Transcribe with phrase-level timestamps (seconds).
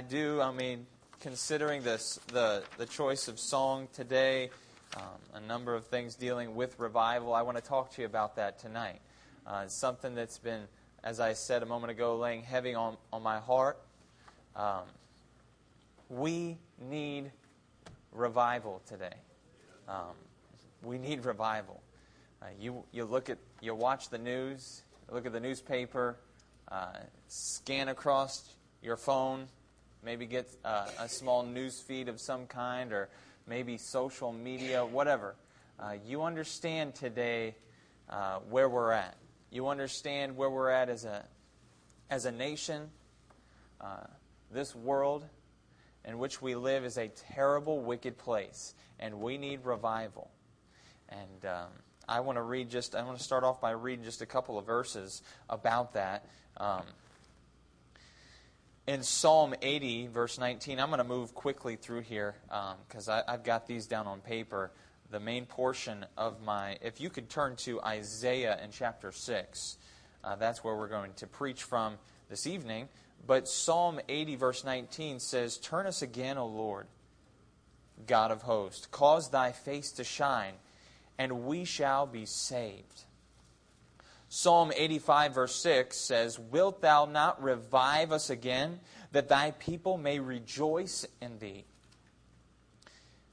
[0.00, 0.40] I do.
[0.40, 0.86] I mean,
[1.20, 4.48] considering this, the the choice of song today,
[4.96, 5.02] um,
[5.34, 7.34] a number of things dealing with revival.
[7.34, 9.02] I want to talk to you about that tonight.
[9.46, 10.62] Uh, it's something that's been,
[11.04, 13.78] as I said a moment ago, laying heavy on on my heart.
[14.56, 14.84] Um,
[16.08, 17.30] we need
[18.10, 19.16] revival today.
[19.86, 20.16] Um,
[20.82, 21.82] we need revival.
[22.40, 24.80] Uh, you you look at you watch the news,
[25.12, 26.16] look at the newspaper,
[26.72, 26.86] uh,
[27.28, 29.46] scan across your phone,
[30.04, 33.08] maybe get uh, a small news feed of some kind, or
[33.46, 35.36] maybe social media, whatever.
[35.78, 37.54] Uh, you understand today
[38.08, 39.16] uh, where we're at.
[39.50, 41.24] You understand where we're at as a
[42.10, 42.90] as a nation.
[43.80, 44.04] Uh,
[44.50, 45.24] this world
[46.04, 50.30] in which we live is a terrible, wicked place, and we need revival.
[51.08, 51.68] And um,
[52.08, 54.58] I want to read just, I want to start off by reading just a couple
[54.58, 56.26] of verses about that.
[56.56, 56.82] Um,
[58.90, 62.34] in Psalm 80, verse 19, I'm going to move quickly through here
[62.88, 64.72] because I've got these down on paper.
[65.12, 69.78] The main portion of my, if you could turn to Isaiah in chapter 6,
[70.24, 71.98] uh, that's where we're going to preach from
[72.28, 72.88] this evening.
[73.24, 76.88] But Psalm 80, verse 19 says, Turn us again, O Lord,
[78.08, 80.54] God of hosts, cause thy face to shine
[81.16, 83.04] and we shall be saved.
[84.32, 88.78] Psalm 85, verse 6 says, Wilt thou not revive us again,
[89.10, 91.64] that thy people may rejoice in thee?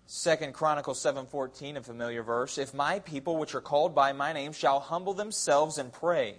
[0.08, 2.58] Second Chronicles 7:14, a familiar verse.
[2.58, 6.38] If my people which are called by my name shall humble themselves and pray,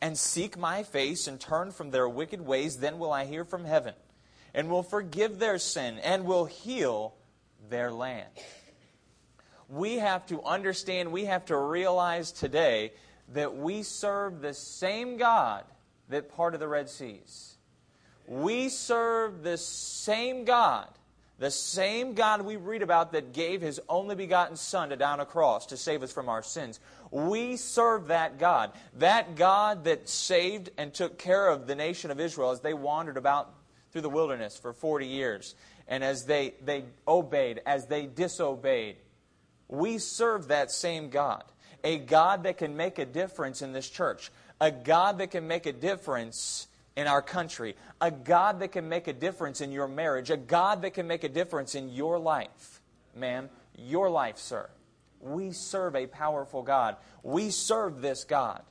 [0.00, 3.64] and seek my face and turn from their wicked ways, then will I hear from
[3.64, 3.94] heaven,
[4.52, 7.14] and will forgive their sin, and will heal
[7.68, 8.30] their land
[9.70, 12.92] we have to understand, we have to realize today
[13.32, 15.64] that we serve the same God
[16.08, 17.56] that parted the Red Seas.
[18.26, 20.88] We serve the same God,
[21.38, 25.20] the same God we read about that gave his only begotten Son to die on
[25.20, 26.80] a cross to save us from our sins.
[27.10, 28.72] We serve that God.
[28.98, 33.16] That God that saved and took care of the nation of Israel as they wandered
[33.16, 33.52] about
[33.90, 35.54] through the wilderness for 40 years.
[35.88, 38.96] And as they, they obeyed, as they disobeyed,
[39.66, 41.44] we serve that same God.
[41.84, 44.30] A God that can make a difference in this church.
[44.60, 46.66] A God that can make a difference
[46.96, 47.76] in our country.
[48.00, 50.30] A God that can make a difference in your marriage.
[50.30, 52.80] A God that can make a difference in your life.
[53.16, 54.68] Ma'am, your life, sir.
[55.20, 56.96] We serve a powerful God.
[57.22, 58.62] We serve this God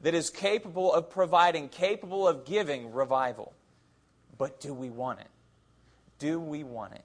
[0.00, 3.52] that is capable of providing, capable of giving revival.
[4.36, 5.28] But do we want it?
[6.18, 7.04] Do we want it?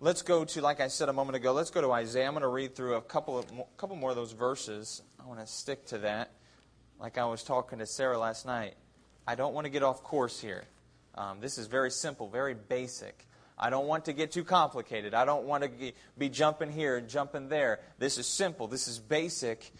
[0.00, 2.26] Let's go to, like I said a moment ago, let's go to Isaiah.
[2.26, 5.02] I'm going to read through a couple of a couple more of those verses.
[5.22, 6.32] I want to stick to that.
[6.98, 8.74] Like I was talking to Sarah last night,
[9.26, 10.64] I don't want to get off course here.
[11.14, 13.24] Um, this is very simple, very basic.
[13.56, 15.14] I don't want to get too complicated.
[15.14, 17.78] I don't want to be jumping here and jumping there.
[17.98, 18.66] This is simple.
[18.66, 19.70] This is basic,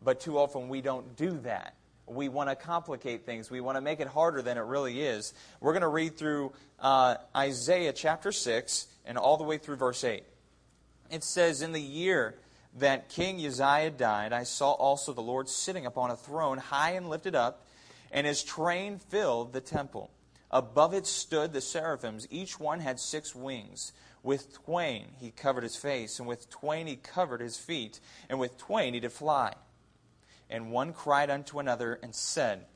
[0.00, 1.74] but too often we don't do that.
[2.06, 3.50] We want to complicate things.
[3.50, 5.34] We want to make it harder than it really is.
[5.60, 10.04] We're going to read through uh, Isaiah chapter 6 and all the way through verse
[10.04, 10.24] 8.
[11.10, 12.34] It says, In the year
[12.78, 17.08] that King Uzziah died, I saw also the Lord sitting upon a throne, high and
[17.08, 17.66] lifted up,
[18.10, 20.10] and his train filled the temple.
[20.50, 22.26] Above it stood the seraphims.
[22.30, 23.92] Each one had six wings.
[24.22, 28.58] With twain he covered his face, and with twain he covered his feet, and with
[28.58, 29.54] twain he did fly.
[30.50, 32.66] And one cried unto another and said,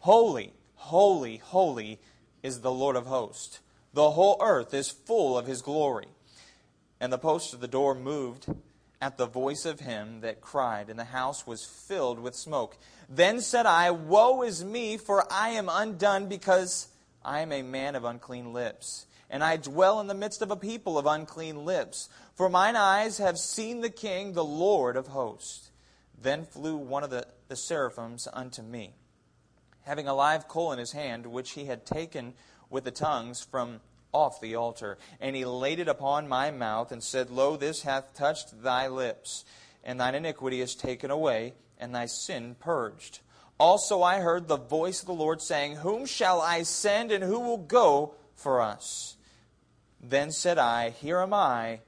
[0.00, 2.00] Holy, holy, holy
[2.42, 3.60] is the Lord of hosts.
[3.94, 6.08] The whole earth is full of his glory.
[7.00, 8.46] And the post of the door moved
[9.00, 12.78] at the voice of him that cried, and the house was filled with smoke.
[13.08, 16.86] Then said I, Woe is me, for I am undone, because
[17.24, 20.56] I am a man of unclean lips, and I dwell in the midst of a
[20.56, 22.08] people of unclean lips.
[22.36, 25.70] For mine eyes have seen the King, the Lord of hosts.
[26.16, 28.94] Then flew one of the, the seraphims unto me,
[29.82, 32.34] having a live coal in his hand, which he had taken
[32.72, 33.80] with the tongues from
[34.12, 34.98] off the altar.
[35.20, 39.44] And he laid it upon my mouth and said, Lo, this hath touched thy lips,
[39.84, 43.20] and thine iniquity is taken away, and thy sin purged.
[43.58, 47.40] Also I heard the voice of the Lord saying, Whom shall I send, and who
[47.40, 49.16] will go for us?
[50.00, 51.80] Then said I, Here am I,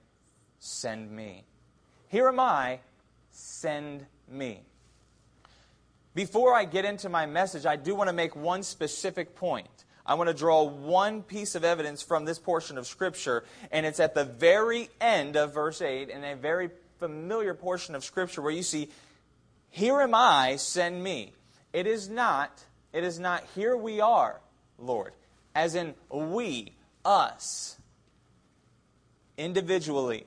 [0.58, 1.44] send me.
[2.08, 2.80] Here am I,
[3.32, 4.62] send me.
[6.14, 9.83] Before I get into my message, I do want to make one specific point.
[10.06, 14.00] I want to draw one piece of evidence from this portion of Scripture, and it's
[14.00, 18.52] at the very end of verse 8, in a very familiar portion of Scripture where
[18.52, 18.90] you see,
[19.70, 21.32] Here am I, send me.
[21.72, 24.40] It is not, it is not, here we are,
[24.78, 25.12] Lord,
[25.54, 26.74] as in we,
[27.04, 27.76] us.
[29.36, 30.26] Individually,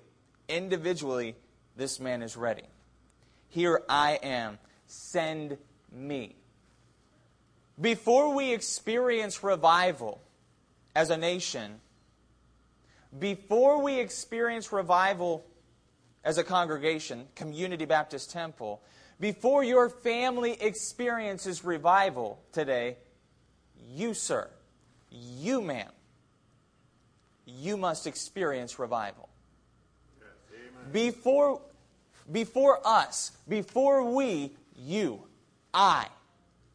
[0.49, 1.35] individually,
[1.75, 2.63] this man is ready.
[3.49, 4.57] Here I am,
[4.87, 5.57] send
[5.91, 6.35] me.
[7.79, 10.21] Before we experience revival
[10.95, 11.79] as a nation,
[13.17, 15.45] before we experience revival
[16.23, 18.81] as a congregation, Community Baptist Temple,
[19.19, 22.97] before your family experiences revival today,
[23.89, 24.49] you, sir,
[25.11, 25.91] you, ma'am,
[27.45, 29.29] you must experience revival.
[30.19, 30.29] Yes,
[30.91, 31.61] before,
[32.31, 35.23] before us, before we, you,
[35.73, 36.07] I,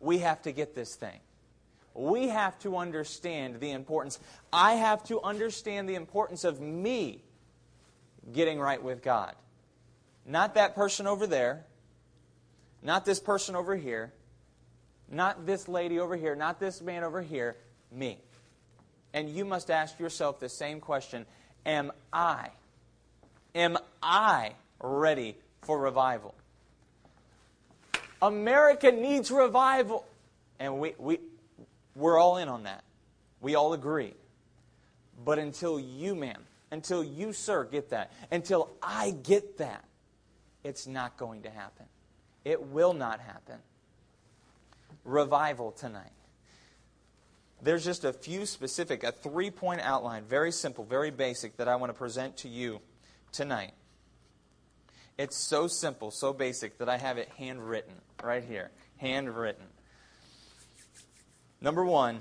[0.03, 1.21] we have to get this thing.
[1.95, 4.19] We have to understand the importance.
[4.53, 7.23] I have to understand the importance of me
[8.33, 9.35] getting right with God.
[10.27, 11.65] Not that person over there.
[12.83, 14.13] Not this person over here.
[15.11, 16.35] Not this lady over here.
[16.35, 17.57] Not this man over here.
[17.91, 18.19] Me.
[19.13, 21.27] And you must ask yourself the same question
[21.65, 22.49] Am I?
[23.55, 26.35] Am I ready for revival?
[28.23, 30.07] America needs revival.
[30.59, 31.19] And we, we,
[31.95, 32.85] we're all in on that.
[33.41, 34.15] We all agree.
[35.25, 39.85] But until you, ma'am, until you, sir, get that, until I get that,
[40.65, 41.87] it's not going to happen.
[42.45, 43.57] It will not happen.
[45.05, 46.13] Revival tonight.
[47.61, 51.77] There's just a few specific, a three point outline, very simple, very basic, that I
[51.77, 52.81] want to present to you
[53.31, 53.73] tonight.
[55.19, 58.71] It's so simple, so basic that I have it handwritten right here.
[58.97, 59.65] Handwritten.
[61.61, 62.21] Number one,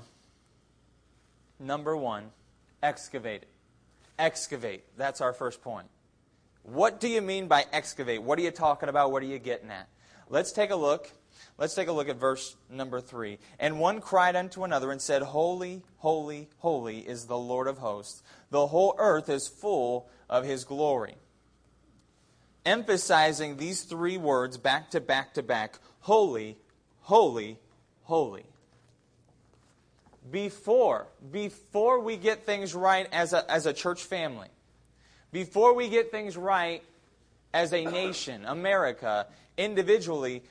[1.58, 2.30] number one,
[2.82, 3.44] excavate.
[4.18, 4.84] Excavate.
[4.96, 5.88] That's our first point.
[6.62, 8.22] What do you mean by excavate?
[8.22, 9.10] What are you talking about?
[9.10, 9.88] What are you getting at?
[10.28, 11.10] Let's take a look
[11.58, 13.38] Let's take a look at verse number 3.
[13.58, 18.22] And one cried unto another and said, Holy, holy, holy is the Lord of hosts.
[18.50, 21.16] The whole earth is full of his glory.
[22.64, 26.56] Emphasizing these three words back to back to back holy,
[27.00, 27.58] holy,
[28.04, 28.44] holy.
[30.30, 34.48] Before, before we get things right as a, as a church family,
[35.32, 36.82] before we get things right
[37.52, 39.26] as a nation, America,
[39.56, 40.42] individually,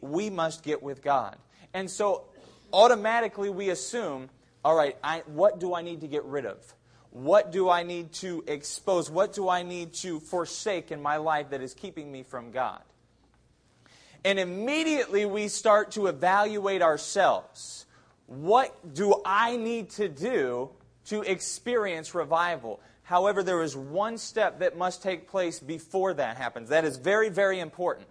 [0.00, 1.36] we must get with God.
[1.74, 2.24] And so
[2.72, 4.30] automatically we assume,
[4.64, 6.58] all right, I, what do I need to get rid of?
[7.16, 9.10] What do I need to expose?
[9.10, 12.82] What do I need to forsake in my life that is keeping me from God?
[14.22, 17.86] And immediately we start to evaluate ourselves.
[18.26, 20.68] What do I need to do
[21.06, 22.80] to experience revival?
[23.02, 26.68] However, there is one step that must take place before that happens.
[26.68, 28.08] That is very, very important.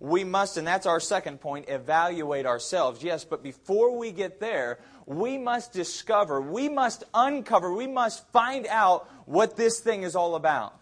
[0.00, 3.02] We must, and that's our second point, evaluate ourselves.
[3.02, 8.66] Yes, but before we get there, we must discover, we must uncover, we must find
[8.66, 10.78] out what this thing is all about.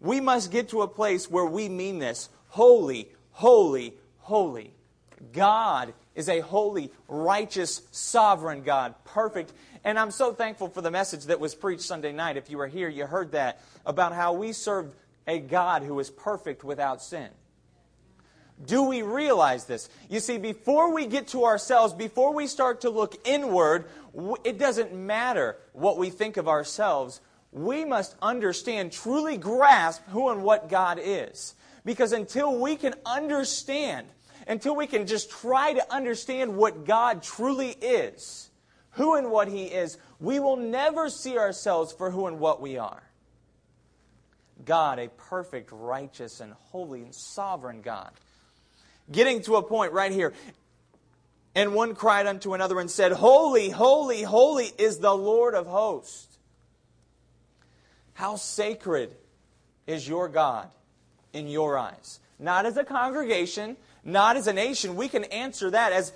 [0.00, 4.74] We must get to a place where we mean this holy, holy, holy.
[5.32, 9.52] God is a holy, righteous, sovereign God, perfect
[9.84, 12.36] and I'm so thankful for the message that was preached Sunday night.
[12.36, 14.94] If you were here, you heard that about how we serve
[15.26, 17.28] a God who is perfect without sin.
[18.66, 19.88] Do we realize this?
[20.08, 23.86] You see, before we get to ourselves, before we start to look inward,
[24.44, 27.20] it doesn't matter what we think of ourselves.
[27.52, 31.54] We must understand, truly grasp who and what God is.
[31.84, 34.06] Because until we can understand,
[34.46, 38.50] until we can just try to understand what God truly is,
[38.92, 42.76] who and what He is, we will never see ourselves for who and what we
[42.76, 43.02] are.
[44.64, 48.10] God, a perfect, righteous, and holy and sovereign God.
[49.10, 50.32] Getting to a point right here.
[51.54, 56.38] And one cried unto another and said, Holy, holy, holy is the Lord of hosts.
[58.14, 59.14] How sacred
[59.86, 60.68] is your God
[61.32, 62.20] in your eyes?
[62.38, 64.94] Not as a congregation, not as a nation.
[64.94, 66.12] We can answer that as,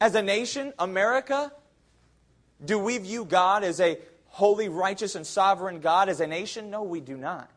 [0.00, 1.52] as a nation, America,
[2.64, 3.98] do we view God as a
[4.28, 6.70] holy, righteous, and sovereign God as a nation?
[6.70, 7.50] No, we do not.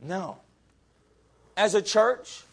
[0.00, 0.38] No.
[1.56, 2.44] As a church,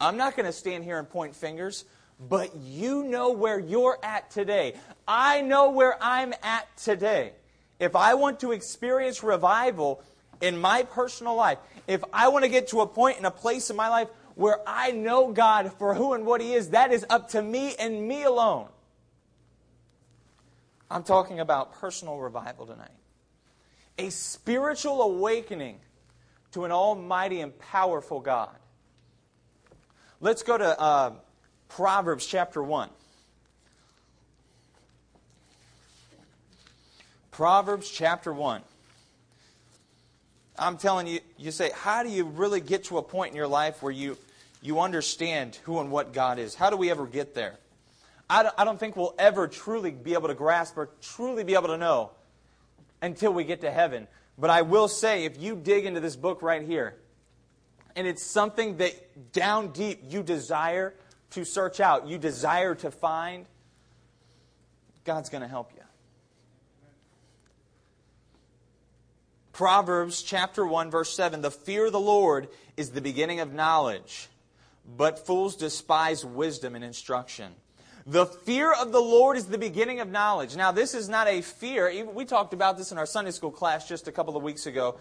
[0.00, 1.84] I'm not going to stand here and point fingers,
[2.18, 4.74] but you know where you're at today.
[5.06, 7.32] I know where I'm at today.
[7.78, 10.02] If I want to experience revival
[10.40, 13.70] in my personal life, if I want to get to a point in a place
[13.70, 17.04] in my life where I know God for who and what He is, that is
[17.10, 18.68] up to me and me alone.
[20.90, 22.90] I'm talking about personal revival tonight.
[23.98, 25.78] A spiritual awakening
[26.52, 28.56] to an almighty and powerful God.
[30.22, 31.12] Let's go to uh,
[31.68, 32.90] Proverbs chapter 1.
[37.30, 38.60] Proverbs chapter 1.
[40.58, 43.46] I'm telling you, you say, how do you really get to a point in your
[43.46, 44.18] life where you,
[44.60, 46.54] you understand who and what God is?
[46.54, 47.54] How do we ever get there?
[48.28, 51.78] I don't think we'll ever truly be able to grasp or truly be able to
[51.78, 52.10] know
[53.00, 54.06] until we get to heaven.
[54.36, 56.94] But I will say, if you dig into this book right here,
[57.96, 60.94] and it's something that down deep you desire
[61.30, 63.46] to search out, you desire to find,
[65.04, 65.82] God's going to help you.
[69.52, 74.28] Proverbs chapter 1 verse 7 The fear of the Lord is the beginning of knowledge
[74.96, 77.52] but fools despise wisdom and instruction
[78.06, 80.56] the fear of the Lord is the beginning of knowledge.
[80.56, 82.04] Now, this is not a fear.
[82.06, 84.98] We talked about this in our Sunday school class just a couple of weeks ago.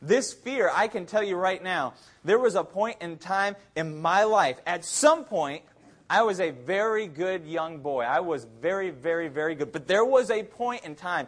[0.00, 4.00] This fear, I can tell you right now, there was a point in time in
[4.00, 5.62] my life, at some point,
[6.10, 8.02] I was a very good young boy.
[8.02, 9.72] I was very, very, very good.
[9.72, 11.26] But there was a point in time,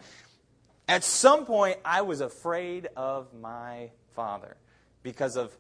[0.89, 4.57] at some point, I was afraid of my father
[5.03, 5.55] because of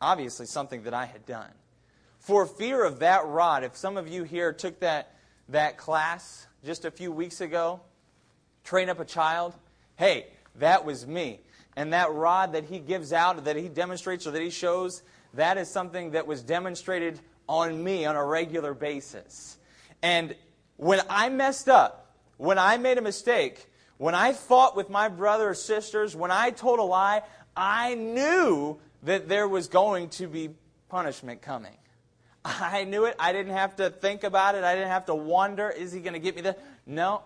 [0.00, 1.50] obviously something that I had done
[2.18, 3.64] for fear of that rod.
[3.64, 5.14] If some of you here took that,
[5.48, 7.80] that class just a few weeks ago,
[8.64, 9.54] train up a child,
[9.96, 10.26] hey,
[10.56, 11.40] that was me.
[11.78, 15.04] And that rod that he gives out, that he demonstrates or that he shows,
[15.34, 19.58] that is something that was demonstrated on me on a regular basis.
[20.02, 20.34] And
[20.76, 25.50] when I messed up, when I made a mistake, when I fought with my brother
[25.50, 27.22] or sisters, when I told a lie,
[27.56, 30.50] I knew that there was going to be
[30.88, 31.76] punishment coming.
[32.44, 33.14] I knew it.
[33.20, 34.64] I didn't have to think about it.
[34.64, 36.56] I didn't have to wonder, is he going to get me there?
[36.86, 37.22] No.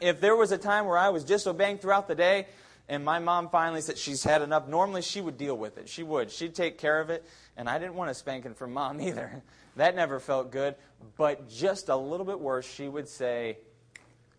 [0.00, 2.48] If there was a time where I was disobeying throughout the day,
[2.88, 5.88] and my mom finally said she's had enough, normally she would deal with it.
[5.88, 6.30] She would.
[6.30, 7.24] She'd take care of it.
[7.56, 9.42] And I didn't want a spanking from mom either.
[9.76, 10.74] That never felt good.
[11.16, 13.58] But just a little bit worse, she would say,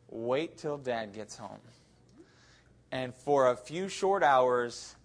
[0.09, 1.59] Wait till dad gets home.
[2.91, 4.95] And for a few short hours,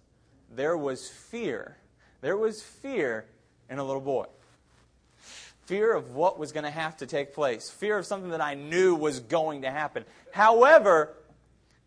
[0.49, 1.77] there was fear.
[2.21, 3.25] There was fear
[3.69, 4.25] in a little boy.
[5.65, 7.69] Fear of what was going to have to take place.
[7.69, 10.05] Fear of something that I knew was going to happen.
[10.31, 11.13] However,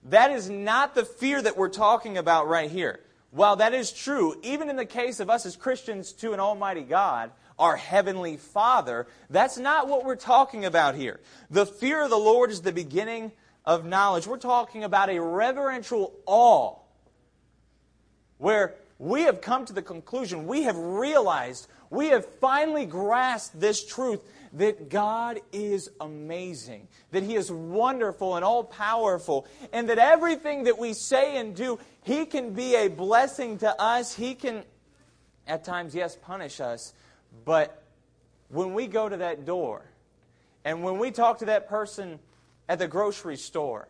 [0.05, 3.00] that is not the fear that we're talking about right here.
[3.31, 6.83] While that is true, even in the case of us as Christians to an Almighty
[6.83, 11.21] God, our Heavenly Father, that's not what we're talking about here.
[11.50, 13.33] The fear of the Lord is the beginning
[13.64, 14.26] of knowledge.
[14.26, 16.76] We're talking about a reverential awe
[18.38, 23.85] where we have come to the conclusion, we have realized, we have finally grasped this
[23.85, 24.21] truth
[24.55, 30.78] that God is amazing, that He is wonderful and all powerful, and that everything that
[30.78, 34.14] we say and do, He can be a blessing to us.
[34.14, 34.64] He can,
[35.47, 36.93] at times, yes, punish us,
[37.45, 37.83] but
[38.49, 39.83] when we go to that door
[40.64, 42.19] and when we talk to that person
[42.69, 43.88] at the grocery store,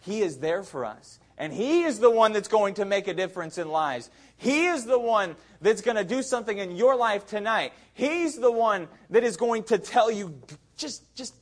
[0.00, 1.18] He is there for us.
[1.38, 4.10] And He is the one that's going to make a difference in lives.
[4.36, 7.72] He is the one that's going to do something in your life tonight.
[7.94, 10.40] He's the one that is going to tell you,
[10.76, 11.34] just, just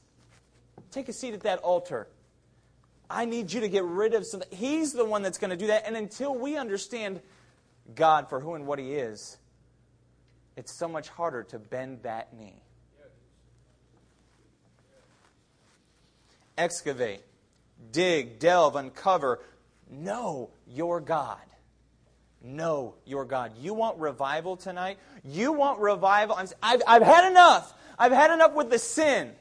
[0.90, 2.08] take a seat at that altar.
[3.08, 4.48] I need you to get rid of something.
[4.50, 5.86] He's the one that's going to do that.
[5.86, 7.20] And until we understand
[7.94, 9.38] God for who and what He is,
[10.56, 12.62] it's so much harder to bend that knee.
[16.58, 17.20] Excavate,
[17.92, 19.40] dig, delve, uncover,
[19.90, 21.38] Know your God.
[22.42, 23.52] Know your God.
[23.58, 24.98] You want revival tonight?
[25.24, 26.38] You want revival?
[26.62, 27.74] I've, I've had enough.
[27.98, 29.32] I've had enough with the sin.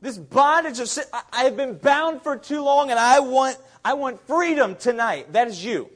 [0.00, 1.04] This bondage of sin.
[1.12, 5.32] I, I have been bound for too long and I want, I want freedom tonight.
[5.32, 5.90] That is you.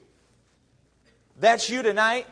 [1.38, 2.26] That's you tonight.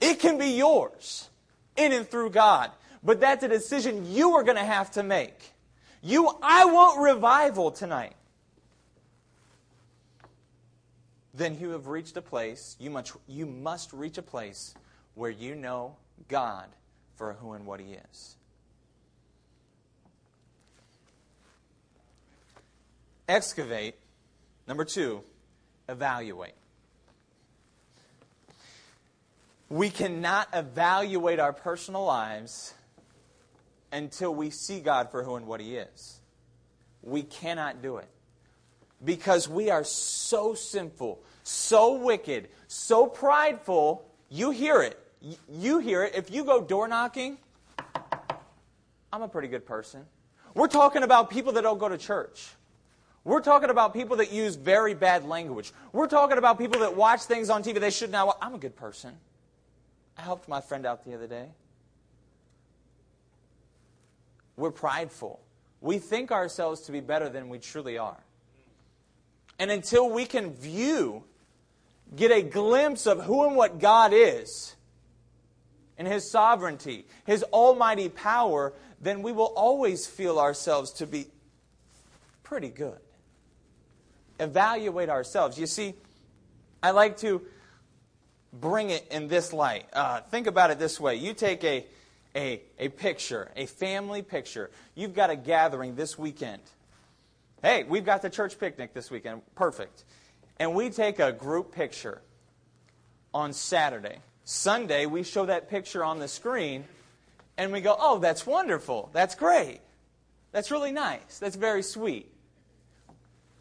[0.00, 1.28] It can be yours
[1.76, 2.70] in and through God.
[3.02, 5.52] But that's a decision you are going to have to make.
[6.02, 8.14] You, I want revival tonight.
[11.32, 14.74] Then you have reached a place, you must, you must reach a place
[15.14, 15.96] where you know
[16.28, 16.66] God
[17.16, 18.36] for who and what He is.
[23.28, 23.94] Excavate.
[24.66, 25.22] Number two,
[25.88, 26.54] evaluate.
[29.68, 32.74] We cannot evaluate our personal lives
[33.92, 36.20] until we see God for who and what He is.
[37.02, 38.08] We cannot do it
[39.04, 44.04] because we are so sinful, so wicked, so prideful.
[44.28, 44.98] You hear it.
[45.48, 46.14] You hear it.
[46.14, 47.38] If you go door knocking,
[49.12, 50.04] I'm a pretty good person.
[50.54, 52.48] We're talking about people that don't go to church.
[53.22, 55.72] We're talking about people that use very bad language.
[55.92, 58.38] We're talking about people that watch things on TV they should not.
[58.40, 59.14] I'm a good person.
[60.16, 61.48] I helped my friend out the other day.
[64.56, 65.40] We're prideful.
[65.80, 68.18] We think ourselves to be better than we truly are.
[69.60, 71.22] And until we can view,
[72.16, 74.74] get a glimpse of who and what God is
[75.98, 81.26] and His sovereignty, His almighty power, then we will always feel ourselves to be
[82.42, 82.98] pretty good.
[84.40, 85.58] Evaluate ourselves.
[85.58, 85.92] You see,
[86.82, 87.42] I like to
[88.54, 89.84] bring it in this light.
[89.92, 91.84] Uh, think about it this way you take a,
[92.34, 94.70] a, a picture, a family picture.
[94.94, 96.62] You've got a gathering this weekend.
[97.62, 99.42] Hey, we've got the church picnic this weekend.
[99.54, 100.04] Perfect.
[100.58, 102.22] And we take a group picture
[103.34, 104.20] on Saturday.
[104.44, 106.84] Sunday, we show that picture on the screen
[107.58, 109.10] and we go, oh, that's wonderful.
[109.12, 109.80] That's great.
[110.52, 111.38] That's really nice.
[111.38, 112.32] That's very sweet.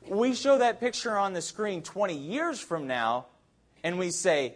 [0.08, 3.26] We show that picture on the screen 20 years from now
[3.84, 4.56] and we say,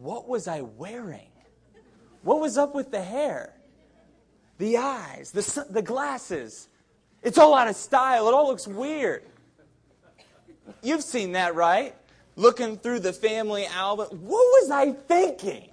[0.00, 1.30] what was I wearing?
[2.22, 3.54] What was up with the hair?
[4.58, 6.68] The eyes, the, the glasses,
[7.24, 8.28] it's all out of style.
[8.28, 9.24] It all looks weird.
[10.82, 11.94] You've seen that, right?
[12.36, 14.06] Looking through the family album.
[14.10, 15.70] What was I thinking?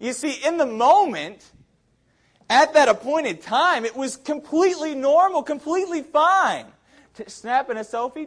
[0.00, 1.52] You see, in the moment,
[2.50, 6.66] at that appointed time, it was completely normal, completely fine.
[7.26, 8.26] Snapping a selfie,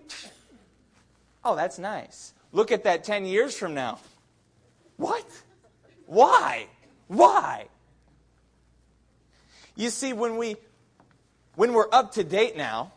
[1.43, 2.34] oh, that's nice.
[2.52, 4.00] Look at that 10 years from now.
[4.98, 5.26] What?
[6.06, 6.67] Why?
[7.08, 7.65] Why?
[9.76, 10.56] You see, when we
[11.56, 12.91] when we're up to date now,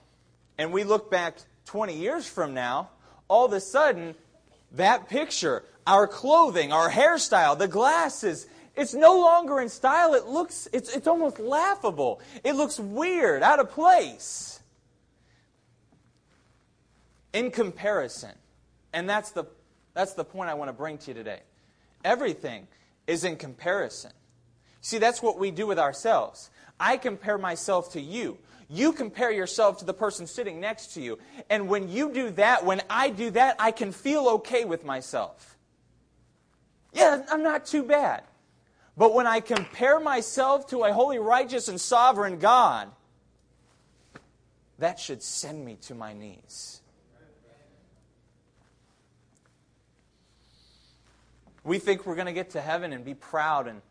[0.58, 2.90] and we look back 20 years from now,
[3.28, 4.14] all of a sudden,
[4.72, 10.14] that picture, our clothing, our hairstyle, the glasses, it's no longer in style.
[10.14, 12.20] It looks, it's, it's almost laughable.
[12.44, 14.60] It looks weird, out of place.
[17.32, 18.32] In comparison,
[18.92, 19.44] and that's the,
[19.94, 21.40] that's the point I want to bring to you today.
[22.04, 22.68] Everything
[23.06, 24.12] is in comparison.
[24.80, 26.50] See, that's what we do with ourselves.
[26.80, 28.38] I compare myself to you.
[28.70, 31.18] You compare yourself to the person sitting next to you.
[31.48, 35.56] And when you do that, when I do that, I can feel okay with myself.
[36.92, 38.24] Yeah, I'm not too bad.
[38.96, 42.90] But when I compare myself to a holy, righteous, and sovereign God,
[44.78, 46.80] that should send me to my knees.
[51.64, 53.82] We think we're going to get to heaven and be proud and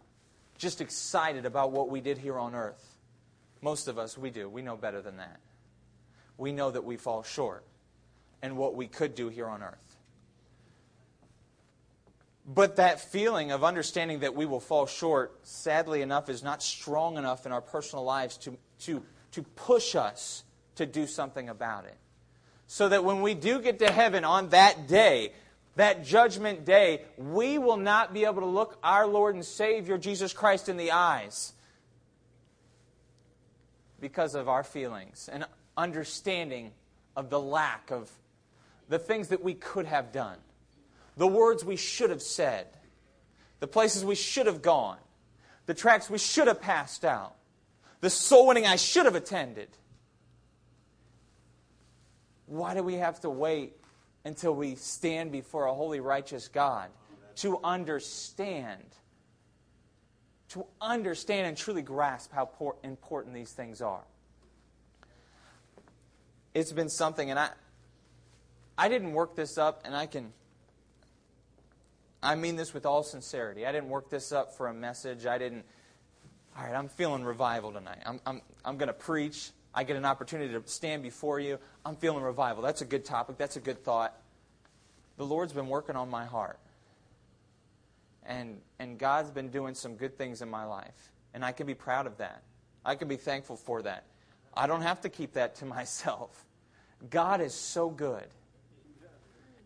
[0.57, 2.96] just excited about what we did here on earth.
[3.61, 4.47] Most of us, we do.
[4.49, 5.39] We know better than that.
[6.37, 7.63] We know that we fall short
[8.41, 9.97] and what we could do here on earth.
[12.47, 17.17] But that feeling of understanding that we will fall short, sadly enough, is not strong
[17.17, 20.43] enough in our personal lives to, to, to push us
[20.75, 21.97] to do something about it.
[22.67, 25.33] So that when we do get to heaven on that day,
[25.75, 30.31] that judgment day, we will not be able to look our Lord and Savior Jesus
[30.31, 31.53] Christ in the eyes
[33.99, 36.71] because of our feelings and understanding
[37.15, 38.11] of the lack of
[38.89, 40.37] the things that we could have done,
[41.17, 42.67] the words we should have said,
[43.59, 44.97] the places we should have gone,
[45.65, 47.35] the tracks we should have passed out,
[48.01, 49.69] the soul winning I should have attended.
[52.45, 53.73] Why do we have to wait
[54.23, 56.89] until we stand before a holy, righteous God
[57.37, 58.83] to understand
[60.49, 62.49] to understand and truly grasp how
[62.83, 64.03] important these things are.
[66.53, 67.49] It's been something, and I,
[68.77, 70.31] I didn't work this up, and I can,
[72.23, 73.65] I mean this with all sincerity.
[73.65, 75.25] I didn't work this up for a message.
[75.25, 75.65] I didn't,
[76.57, 77.99] all right, I'm feeling revival tonight.
[78.05, 79.51] I'm, I'm, I'm going to preach.
[79.73, 81.59] I get an opportunity to stand before you.
[81.85, 82.63] I'm feeling revival.
[82.63, 83.37] That's a good topic.
[83.37, 84.19] That's a good thought.
[85.17, 86.57] The Lord's been working on my heart
[88.27, 91.11] and, and God's been doing some good things in my life.
[91.33, 92.43] And I can be proud of that.
[92.85, 94.03] I can be thankful for that.
[94.53, 96.45] I don't have to keep that to myself.
[97.09, 98.25] God is so good.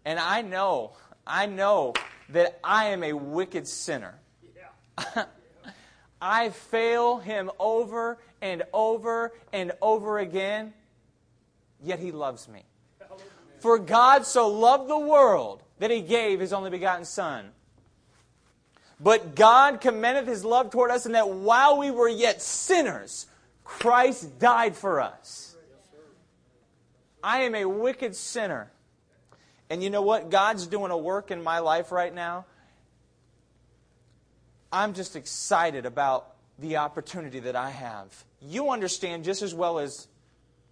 [0.06, 0.94] And I know,
[1.26, 1.94] I know
[2.30, 4.16] that I am a wicked sinner.
[6.22, 10.74] I fail him over and over and over again,
[11.84, 12.64] yet he loves me.
[13.60, 17.52] For God so loved the world that he gave his only begotten Son
[19.02, 23.26] but God commendeth his love toward us in that while we were yet sinners,
[23.64, 25.56] Christ died for us.
[27.24, 28.72] I am a wicked sinner.
[29.70, 30.30] And you know what?
[30.30, 32.46] God's doing a work in my life right now.
[34.72, 38.26] I'm just excited about the opportunity that I have.
[38.42, 40.08] You understand just as well as,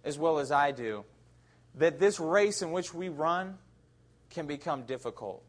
[0.04, 1.04] as well as I do
[1.76, 3.58] that this race in which we run
[4.30, 5.42] can become difficult.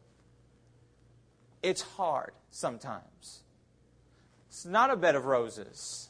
[1.62, 3.42] It's hard sometimes.
[4.48, 6.08] It's not a bed of roses.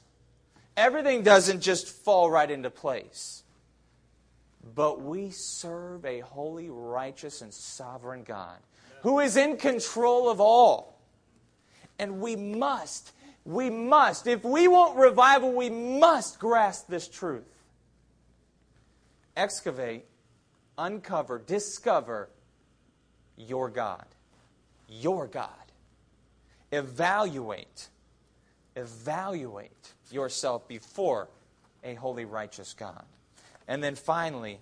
[0.76, 3.42] Everything doesn't just fall right into place.
[4.74, 8.58] But we serve a holy, righteous, and sovereign God
[9.02, 10.98] who is in control of all.
[11.98, 13.12] And we must,
[13.44, 17.44] we must, if we want revival, we must grasp this truth.
[19.36, 20.06] Excavate,
[20.78, 22.28] uncover, discover
[23.36, 24.04] your God
[25.00, 25.48] your God.
[26.70, 27.88] Evaluate,
[28.76, 31.28] evaluate yourself before
[31.84, 33.04] a holy, righteous God.
[33.68, 34.58] And then finally,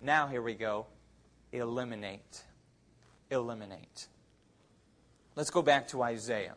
[0.00, 0.86] now here we go
[1.52, 2.42] eliminate.
[3.30, 4.06] Eliminate.
[5.34, 6.54] Let's go back to Isaiah.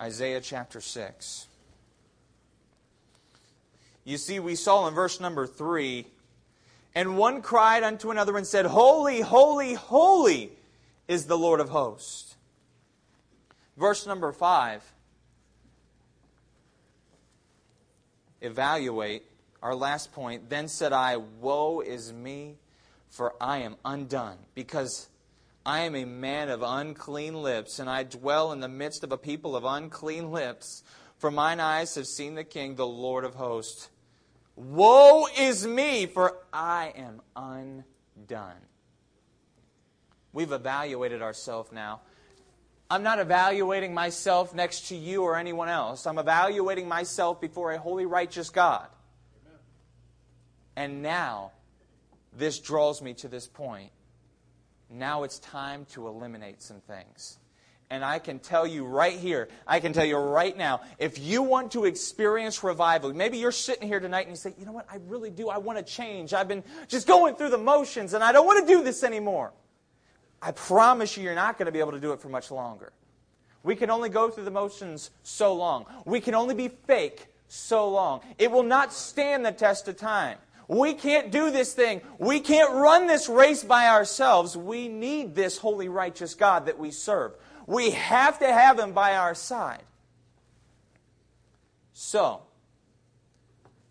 [0.00, 1.46] Isaiah chapter 6.
[4.04, 6.06] You see, we saw in verse number 3
[6.94, 10.52] and one cried unto another and said, Holy, holy, holy
[11.12, 12.36] is the Lord of hosts.
[13.76, 14.82] Verse number 5.
[18.40, 19.24] Evaluate.
[19.62, 20.48] Our last point.
[20.48, 22.56] Then said I, Woe is me,
[23.10, 25.08] for I am undone, because
[25.64, 29.18] I am a man of unclean lips, and I dwell in the midst of a
[29.18, 30.82] people of unclean lips.
[31.18, 33.90] For mine eyes have seen the King, the Lord of hosts.
[34.56, 38.71] Woe is me, for I am undone.
[40.32, 42.00] We've evaluated ourselves now.
[42.90, 46.06] I'm not evaluating myself next to you or anyone else.
[46.06, 48.86] I'm evaluating myself before a holy, righteous God.
[50.76, 51.52] And now,
[52.36, 53.90] this draws me to this point.
[54.90, 57.38] Now it's time to eliminate some things.
[57.88, 61.42] And I can tell you right here, I can tell you right now, if you
[61.42, 64.86] want to experience revival, maybe you're sitting here tonight and you say, you know what,
[64.90, 65.50] I really do.
[65.50, 66.32] I want to change.
[66.32, 69.52] I've been just going through the motions and I don't want to do this anymore.
[70.42, 72.92] I promise you, you're not going to be able to do it for much longer.
[73.62, 75.86] We can only go through the motions so long.
[76.04, 78.22] We can only be fake so long.
[78.38, 80.38] It will not stand the test of time.
[80.66, 82.00] We can't do this thing.
[82.18, 84.56] We can't run this race by ourselves.
[84.56, 87.34] We need this holy, righteous God that we serve.
[87.66, 89.82] We have to have Him by our side.
[91.92, 92.42] So,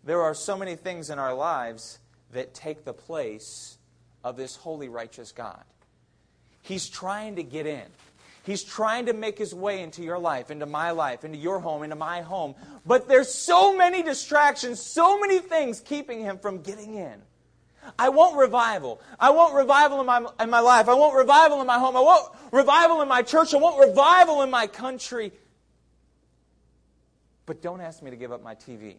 [0.04, 1.98] there are so many things in our lives
[2.32, 3.78] that take the place
[4.24, 5.62] of this holy, righteous God.
[6.62, 7.86] He's trying to get in.
[8.44, 11.84] He's trying to make his way into your life, into my life, into your home,
[11.84, 12.54] into my home.
[12.84, 17.22] But there's so many distractions, so many things keeping him from getting in.
[17.98, 19.00] I want revival.
[19.18, 20.88] I want revival in my, in my life.
[20.88, 21.96] I want revival in my home.
[21.96, 23.54] I want revival in my church.
[23.54, 25.32] I want revival in my country.
[27.46, 28.96] But don't ask me to give up my TV.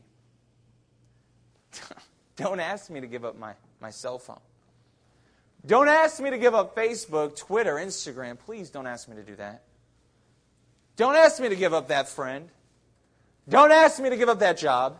[2.36, 4.40] don't ask me to give up my, my cell phone.
[5.66, 8.38] Don't ask me to give up Facebook, Twitter, Instagram.
[8.38, 9.64] Please don't ask me to do that.
[10.96, 12.50] Don't ask me to give up that friend.
[13.48, 15.00] Don't ask me to give up that job.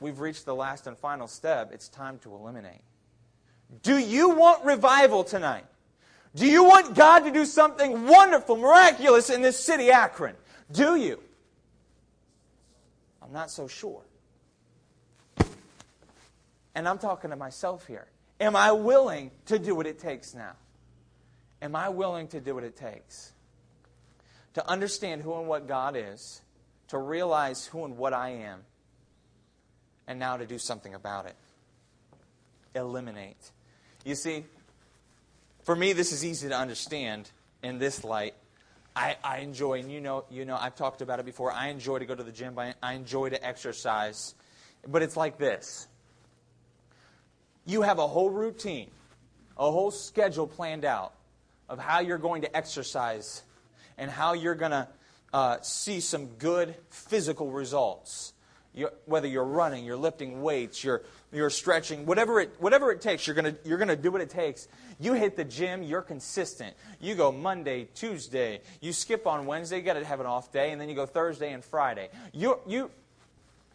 [0.00, 1.70] We've reached the last and final step.
[1.72, 2.82] It's time to eliminate.
[3.82, 5.64] Do you want revival tonight?
[6.34, 10.34] Do you want God to do something wonderful, miraculous in this city, Akron?
[10.70, 11.22] Do you?
[13.22, 14.02] I'm not so sure.
[16.74, 18.06] And I'm talking to myself here.
[18.40, 20.52] Am I willing to do what it takes now?
[21.60, 23.32] Am I willing to do what it takes?
[24.54, 26.42] To understand who and what God is,
[26.88, 28.60] to realize who and what I am,
[30.06, 31.36] and now to do something about it.
[32.74, 33.50] Eliminate.
[34.04, 34.44] You see,
[35.62, 37.30] for me, this is easy to understand
[37.62, 38.34] in this light.
[38.94, 41.52] I, I enjoy, and you know, you know, I've talked about it before.
[41.52, 42.58] I enjoy to go to the gym.
[42.58, 44.34] I, I enjoy to exercise.
[44.86, 45.86] But it's like this
[47.64, 48.90] you have a whole routine,
[49.56, 51.14] a whole schedule planned out
[51.68, 53.42] of how you're going to exercise
[53.98, 54.88] and how you're going to
[55.32, 58.32] uh, see some good physical results.
[58.74, 63.26] You're, whether you're running, you're lifting weights, you're, you're stretching, whatever it, whatever it takes,
[63.26, 64.66] you're going you're gonna do what it takes.
[64.98, 66.74] You hit the gym, you're consistent.
[66.98, 70.70] You go Monday, Tuesday, you skip on Wednesday, you got to have an off day,
[70.70, 72.08] and then you go Thursday and Friday.
[72.32, 72.90] You, you,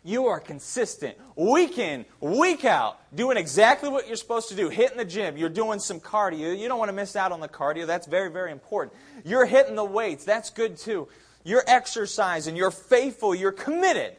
[0.08, 4.98] you are consistent, week in, week out, doing exactly what you're supposed to do, hitting
[4.98, 5.36] the gym.
[5.36, 6.58] You're doing some cardio.
[6.58, 7.86] You don't want to miss out on the cardio.
[7.86, 8.96] That's very, very important.
[9.26, 10.24] You're hitting the weights.
[10.24, 11.10] That's good too.
[11.44, 12.56] You're exercising.
[12.56, 13.36] You're faithful.
[13.36, 14.16] You're committed.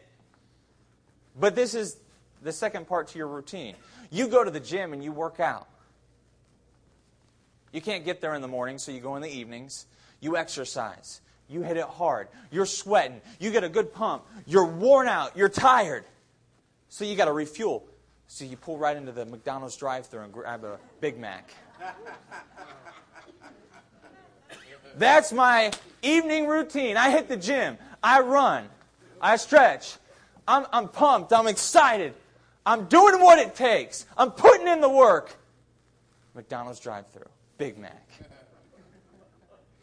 [1.40, 1.96] But this is
[2.42, 3.74] the second part to your routine.
[4.10, 5.68] You go to the gym and you work out.
[7.72, 9.86] You can't get there in the morning, so you go in the evenings.
[10.20, 11.22] You exercise.
[11.48, 12.28] You hit it hard.
[12.50, 13.20] You're sweating.
[13.40, 14.24] You get a good pump.
[14.46, 15.36] You're worn out.
[15.36, 16.04] You're tired.
[16.88, 17.84] So you got to refuel.
[18.26, 21.50] So you pull right into the McDonald's drive thru and grab a Big Mac.
[24.96, 26.96] That's my evening routine.
[26.96, 27.78] I hit the gym.
[28.02, 28.68] I run.
[29.20, 29.96] I stretch.
[30.46, 31.32] I'm, I'm pumped.
[31.32, 32.14] I'm excited.
[32.66, 34.06] I'm doing what it takes.
[34.16, 35.34] I'm putting in the work.
[36.34, 37.24] McDonald's drive thru
[37.56, 38.06] Big Mac.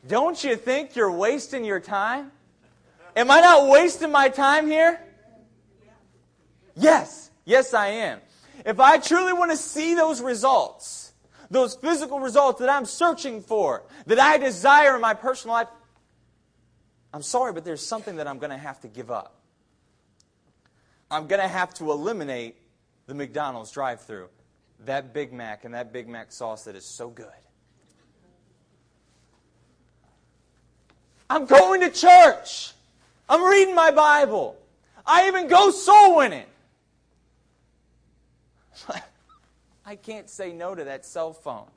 [0.08, 2.32] Don't you think you're wasting your time?
[3.16, 5.00] Am I not wasting my time here?
[6.76, 7.32] Yes.
[7.46, 8.20] Yes, I am.
[8.66, 11.14] If I truly want to see those results,
[11.50, 15.68] those physical results that I'm searching for, that I desire in my personal life,
[17.14, 19.40] I'm sorry, but there's something that I'm going to have to give up.
[21.10, 22.58] I'm going to have to eliminate
[23.08, 24.30] the McDonald's drive through,
[24.86, 27.28] that Big Mac and that Big Mac sauce that is so good.
[31.30, 32.74] I'm going to church.
[33.28, 34.58] I'm reading my Bible.
[35.06, 36.46] I even go soul winning.
[39.86, 41.68] I can't say no to that cell phone.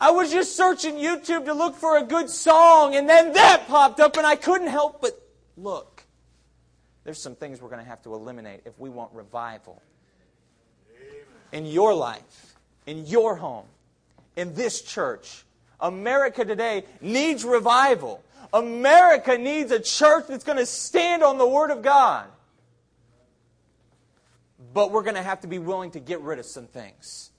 [0.00, 4.00] I was just searching YouTube to look for a good song, and then that popped
[4.00, 5.16] up, and I couldn't help but
[5.56, 6.02] look.
[7.04, 9.80] There's some things we're going to have to eliminate if we want revival
[11.52, 13.66] in your life, in your home,
[14.36, 15.44] in this church,
[15.82, 18.24] America today needs revival.
[18.54, 22.26] America needs a church that's going to stand on the Word of God.
[24.72, 27.30] But we're going to have to be willing to get rid of some things.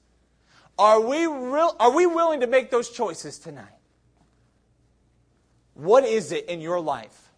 [0.77, 3.65] Are we, real, are we willing to make those choices tonight?
[5.75, 7.31] What is it in your life?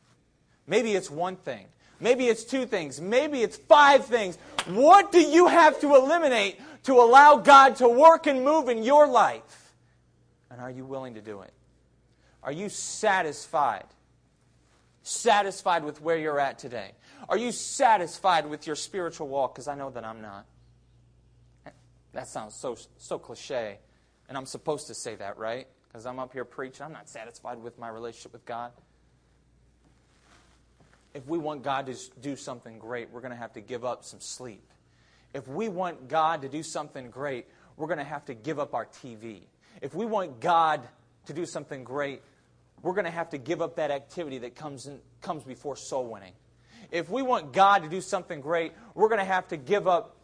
[0.68, 1.68] Maybe it's one thing.
[2.00, 3.00] Maybe it's two things.
[3.00, 4.38] Maybe it's five things.
[4.68, 9.08] What do you have to eliminate to allow God to work and move in your
[9.08, 9.65] life?
[10.56, 11.52] And are you willing to do it?
[12.42, 13.88] Are you satisfied?
[15.04, 16.94] Satisfied with where you're at today?
[17.28, 19.54] Are you satisfied with your spiritual walk?
[19.54, 20.46] Because I know that I'm not.
[22.14, 23.80] That sounds so, so cliche.
[24.30, 25.68] And I'm supposed to say that, right?
[25.96, 26.86] because I'm up here preaching.
[26.86, 28.74] I'm not satisfied with my relationship with God.
[31.14, 34.04] If we want God to do something great, we're going to have to give up
[34.04, 34.62] some sleep.
[35.34, 38.74] If we want God to do something great, we're going to have to give up
[38.74, 39.44] our TV.
[39.82, 40.82] If we want God
[41.26, 42.22] to do something great,
[42.82, 46.06] we're going to have to give up that activity that comes, in, comes before soul
[46.06, 46.34] winning.
[46.92, 50.16] If we want God to do something great, we're going to have to give up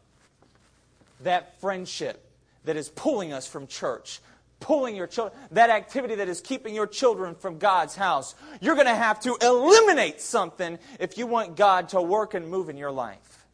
[1.23, 2.23] that friendship
[2.65, 4.19] that is pulling us from church,
[4.59, 8.35] pulling your children, that activity that is keeping your children from God's house.
[8.59, 12.69] You're going to have to eliminate something if you want God to work and move
[12.69, 13.47] in your life.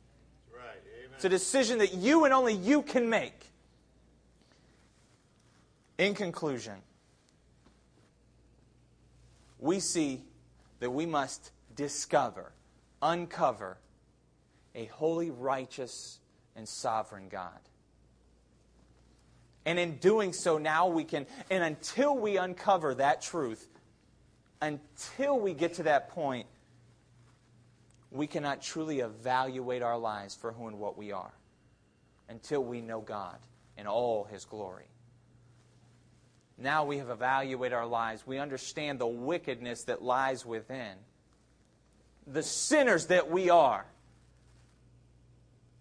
[0.53, 0.63] Right.
[0.65, 1.11] Amen.
[1.15, 3.46] It's a decision that you and only you can make.
[5.97, 6.75] In conclusion,
[9.59, 10.23] we see
[10.79, 12.51] that we must discover,
[13.01, 13.77] uncover
[14.75, 16.19] a holy, righteous,
[16.55, 17.59] and sovereign God.
[19.65, 23.67] And in doing so, now we can, and until we uncover that truth,
[24.61, 26.47] until we get to that point,
[28.11, 31.33] we cannot truly evaluate our lives for who and what we are
[32.29, 33.37] until we know God
[33.77, 34.85] in all His glory.
[36.57, 38.25] Now we have evaluated our lives.
[38.25, 40.93] We understand the wickedness that lies within,
[42.25, 43.85] the sinners that we are.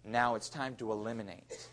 [0.05, 1.67] Now it's time to eliminate.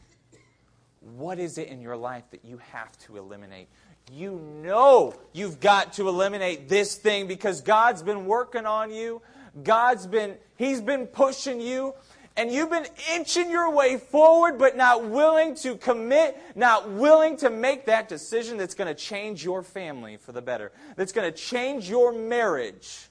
[1.17, 3.69] What is it in your life that you have to eliminate?
[4.13, 9.23] You know you've got to eliminate this thing because God's been working on you.
[9.63, 11.95] God's been, He's been pushing you
[12.37, 17.51] and you've been inching your way forward, but not willing to commit, not willing to
[17.51, 21.37] make that decision that's going to change your family for the better, that's going to
[21.37, 23.09] change your marriage.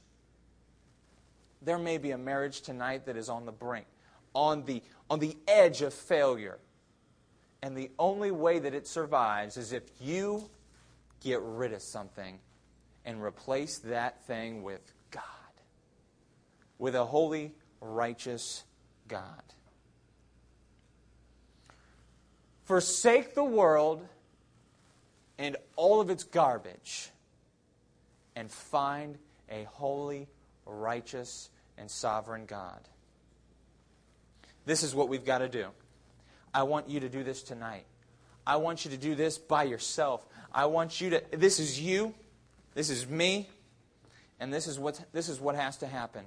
[1.61, 3.85] There may be a marriage tonight that is on the brink,
[4.33, 6.59] on the, on the edge of failure.
[7.61, 10.49] And the only way that it survives is if you
[11.21, 12.39] get rid of something
[13.05, 14.81] and replace that thing with
[15.11, 15.23] God,
[16.77, 18.65] with a holy, righteous
[19.13, 19.43] God.
[22.63, 24.03] Forsake the world
[25.37, 27.11] and all of its garbage
[28.35, 29.19] and find
[29.51, 30.27] a holy,
[30.65, 32.79] righteous, and sovereign God.
[34.65, 35.67] This is what we've got to do.
[36.51, 37.85] I want you to do this tonight.
[38.47, 40.25] I want you to do this by yourself.
[40.51, 42.15] I want you to, this is you,
[42.73, 43.47] this is me,
[44.39, 46.25] and this is what, this is what has to happen.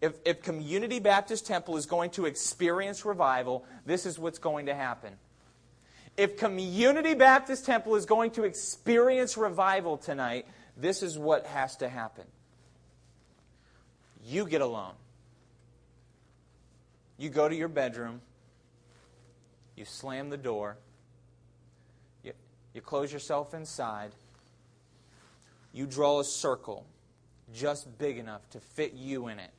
[0.00, 4.74] If, if Community Baptist Temple is going to experience revival, this is what's going to
[4.74, 5.14] happen.
[6.16, 11.88] If Community Baptist Temple is going to experience revival tonight, this is what has to
[11.88, 12.24] happen.
[14.24, 14.94] You get alone.
[17.18, 18.20] You go to your bedroom.
[19.76, 20.76] You slam the door.
[22.22, 22.32] You,
[22.74, 24.12] you close yourself inside.
[25.72, 26.86] You draw a circle
[27.54, 29.50] just big enough to fit you in it.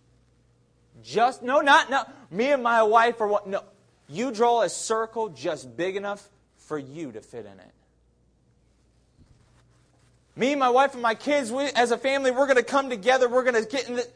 [1.03, 2.03] Just, no, not, no.
[2.31, 3.47] Me and my wife are what?
[3.47, 3.63] No.
[4.09, 7.71] You draw a circle just big enough for you to fit in it.
[10.35, 12.89] Me, and my wife, and my kids, we, as a family, we're going to come
[12.89, 13.27] together.
[13.27, 14.07] We're going to get in the.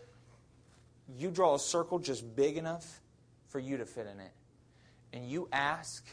[1.17, 3.01] You draw a circle just big enough
[3.47, 4.31] for you to fit in it.
[5.13, 6.05] And you ask,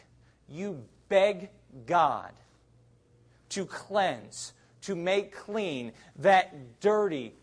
[0.48, 1.50] you beg
[1.86, 2.32] God
[3.50, 7.34] to cleanse, to make clean that dirty,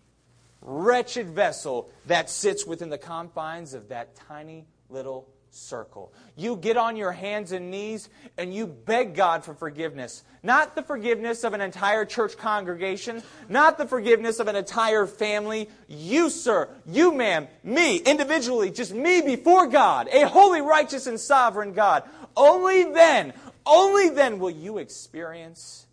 [0.65, 6.11] wretched vessel that sits within the confines of that tiny little circle.
[6.35, 10.23] You get on your hands and knees and you beg God for forgiveness.
[10.43, 15.69] Not the forgiveness of an entire church congregation, not the forgiveness of an entire family.
[15.87, 21.73] You, sir, you, ma'am, me, individually, just me before God, a holy, righteous, and sovereign
[21.73, 22.03] God.
[22.35, 23.33] Only then,
[23.65, 25.87] only then will you experience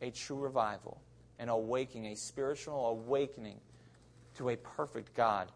[0.00, 1.00] a true revival,
[1.38, 3.60] an awakening, a spiritual awakening
[4.36, 5.48] to a perfect God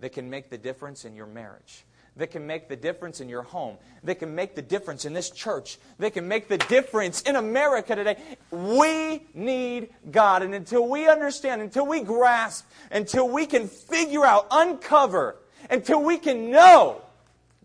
[0.00, 1.84] that can make the difference in your marriage,
[2.16, 5.30] that can make the difference in your home, that can make the difference in this
[5.30, 8.16] church, that can make the difference in America today.
[8.50, 10.42] We need God.
[10.42, 15.36] And until we understand, until we grasp, until we can figure out, uncover,
[15.70, 17.02] until we can know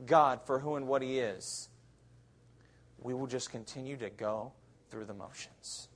[0.05, 1.69] God for who and what He is,
[2.99, 4.51] we will just continue to go
[4.89, 5.87] through the motions.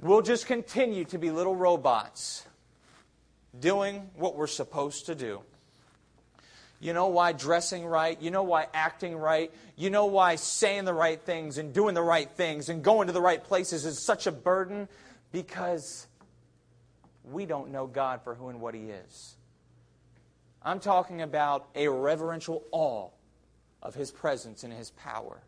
[0.00, 2.46] We'll just continue to be little robots
[3.58, 5.40] doing what we're supposed to do.
[6.80, 8.20] You know why dressing right?
[8.22, 9.52] You know why acting right?
[9.76, 13.12] You know why saying the right things and doing the right things and going to
[13.12, 14.88] the right places is such a burden?
[15.32, 16.06] Because
[17.24, 19.36] we don't know God for who and what He is.
[20.62, 23.08] I'm talking about a reverential awe
[23.82, 25.42] of His presence and His power.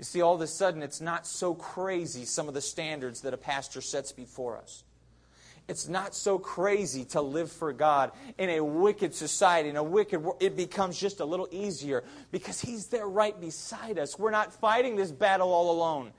[0.00, 3.34] You see, all of a sudden, it's not so crazy, some of the standards that
[3.34, 4.82] a pastor sets before us.
[5.68, 10.22] It's not so crazy to live for God in a wicked society, in a wicked
[10.22, 10.38] world.
[10.40, 14.18] It becomes just a little easier because He's there right beside us.
[14.18, 16.12] We're not fighting this battle all alone.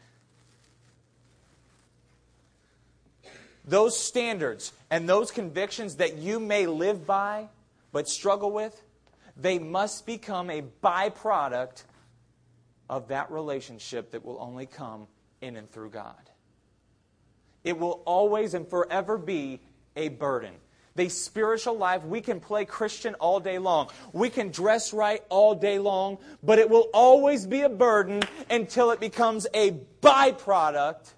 [3.66, 7.48] Those standards and those convictions that you may live by
[7.92, 8.80] but struggle with,
[9.36, 11.86] they must become a byproduct
[12.92, 15.08] of that relationship that will only come
[15.40, 16.30] in and through God.
[17.64, 19.62] It will always and forever be
[19.96, 20.54] a burden.
[20.96, 23.90] The spiritual life, we can play Christian all day long.
[24.12, 28.92] We can dress right all day long, but it will always be a burden until
[28.92, 29.72] it becomes a
[30.02, 31.14] byproduct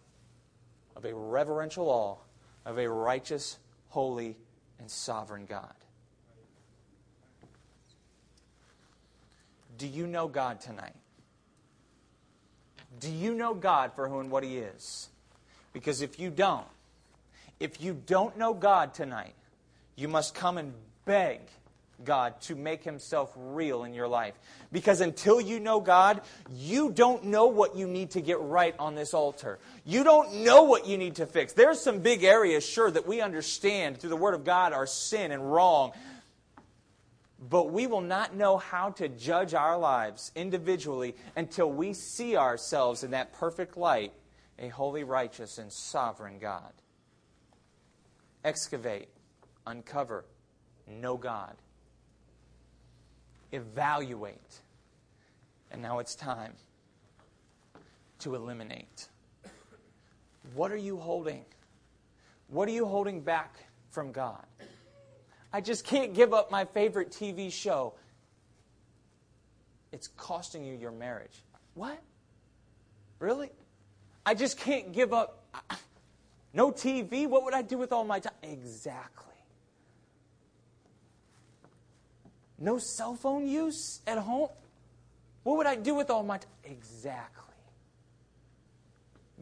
[0.96, 2.18] of a reverential awe
[2.66, 3.58] of a righteous,
[3.90, 4.38] holy,
[4.78, 5.74] and sovereign God.
[9.80, 10.94] Do you know God tonight?
[13.00, 15.10] Do you know God for who and what He is?
[15.74, 16.68] Because if you don't,
[17.60, 19.34] if you don't know God tonight,
[19.96, 20.74] you must come and
[21.06, 21.40] beg
[22.04, 24.34] God to make Himself real in your life.
[24.72, 26.22] Because until you know God,
[26.54, 29.60] you don't know what you need to get right on this altar.
[29.86, 31.54] You don't know what you need to fix.
[31.54, 35.32] There's some big areas, sure, that we understand through the Word of God are sin
[35.32, 35.92] and wrong.
[37.50, 43.04] But we will not know how to judge our lives individually until we see ourselves
[43.04, 44.14] in that perfect light,
[44.60, 46.72] a holy, righteous, and sovereign God.
[48.46, 49.10] Excavate,
[49.68, 50.24] uncover,
[50.88, 51.56] know God.
[53.52, 54.62] Evaluate.
[55.72, 56.54] And now it's time
[58.20, 59.10] to eliminate.
[60.54, 61.44] What are you holding?
[62.48, 63.56] What are you holding back
[63.92, 64.46] from God?
[65.54, 67.94] I just can't give up my favorite TV show.
[69.92, 71.44] It's costing you your marriage.
[71.76, 72.02] What?
[73.20, 73.52] Really?
[74.26, 75.44] I just can't give up.
[76.56, 77.28] No TV?
[77.28, 78.34] What would I do with all my time?
[78.44, 79.34] Exactly.
[82.60, 84.50] No cell phone use at home?
[85.42, 86.52] What would I do with all my time?
[86.64, 87.56] Exactly.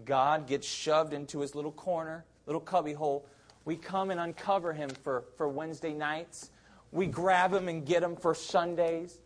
[0.06, 3.26] God gets shoved into his little corner, little cubby hole
[3.66, 6.50] we come and uncover him for, for Wednesday nights.
[6.92, 9.20] We grab him and get him for Sundays.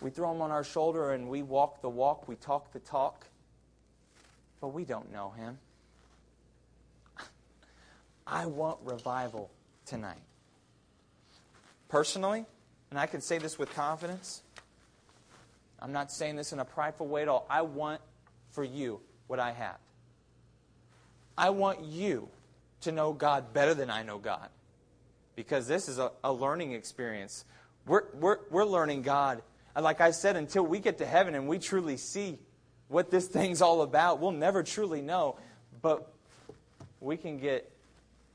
[0.00, 2.28] We throw him on our shoulder and we walk the walk.
[2.28, 3.26] We talk the talk.
[4.60, 5.58] But we don't know him.
[8.26, 9.50] I want revival
[9.84, 10.22] tonight.
[11.88, 12.44] Personally,
[12.90, 14.42] and I can say this with confidence,
[15.80, 17.46] I'm not saying this in a prideful way at all.
[17.48, 18.00] I want
[18.50, 19.78] for you what I have.
[21.38, 22.28] I want you
[22.86, 24.48] to know God better than I know God.
[25.34, 27.44] Because this is a, a learning experience.
[27.86, 29.42] We're, we're, we're learning God.
[29.74, 32.38] And like I said, until we get to heaven and we truly see
[32.88, 35.36] what this thing's all about, we'll never truly know.
[35.82, 36.10] But
[37.00, 37.70] we can get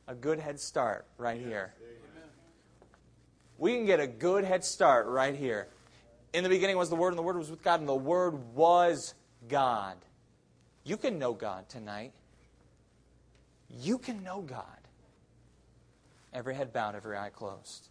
[0.08, 1.74] a good head start right here.
[3.58, 5.68] We can get a good head start right here.
[6.34, 8.56] In the beginning was the Word, and the Word was with God, and the Word
[8.56, 9.14] was
[9.48, 9.98] God.
[10.84, 12.14] You can know God tonight
[13.80, 14.66] you can know God.
[16.34, 17.90] Every head bowed, every eye closed.